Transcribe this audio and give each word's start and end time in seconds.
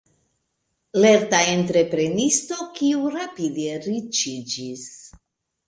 Lerta 1.03 1.41
entreprenisto, 1.57 2.57
kiu 2.79 3.05
rapide 3.19 3.79
riĉiĝis. 3.87 4.91